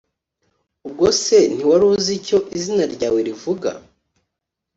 Ubwo 0.87 1.05
se 1.23 1.37
ntiwari 1.53 1.85
uzi 1.93 2.11
icyo 2.19 2.37
izina 2.57 2.83
ryawe 2.95 3.19
rivuga? 3.27 3.69